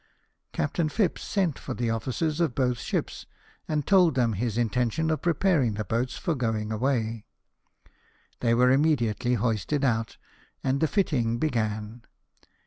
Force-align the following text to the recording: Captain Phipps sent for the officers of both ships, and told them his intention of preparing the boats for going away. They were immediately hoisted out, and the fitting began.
Captain 0.51 0.89
Phipps 0.89 1.21
sent 1.21 1.59
for 1.59 1.75
the 1.75 1.91
officers 1.91 2.39
of 2.41 2.55
both 2.55 2.79
ships, 2.79 3.27
and 3.67 3.85
told 3.85 4.15
them 4.15 4.33
his 4.33 4.57
intention 4.57 5.11
of 5.11 5.21
preparing 5.21 5.75
the 5.75 5.85
boats 5.85 6.17
for 6.17 6.33
going 6.33 6.71
away. 6.71 7.23
They 8.39 8.55
were 8.55 8.71
immediately 8.71 9.35
hoisted 9.35 9.83
out, 9.83 10.17
and 10.63 10.79
the 10.79 10.87
fitting 10.87 11.37
began. 11.37 12.01